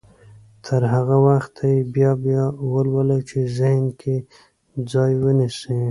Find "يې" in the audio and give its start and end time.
1.73-1.79, 2.49-2.55